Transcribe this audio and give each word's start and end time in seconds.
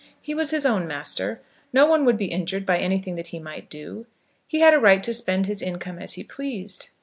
He 0.19 0.33
was 0.33 0.49
his 0.49 0.65
own 0.65 0.87
master. 0.87 1.41
No 1.71 1.85
one 1.85 2.05
would 2.05 2.17
be 2.17 2.31
injured 2.31 2.65
by 2.65 2.79
anything 2.79 3.13
that 3.13 3.27
he 3.27 3.37
might 3.37 3.69
do. 3.69 4.07
He 4.47 4.61
had 4.61 4.73
a 4.73 4.79
right 4.79 5.03
to 5.03 5.13
spend 5.13 5.45
his 5.45 5.61
income 5.61 5.99
as 5.99 6.13
he 6.15 6.23
pleased. 6.23 6.89